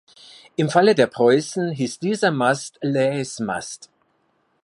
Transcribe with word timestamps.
Im 0.55 0.71
Falle 0.71 0.95
der 0.95 1.05
"Preußen" 1.05 1.69
hieß 1.73 1.99
dieser 1.99 2.31
Mast 2.31 2.79
„Laeisz-Mast“. 2.81 3.91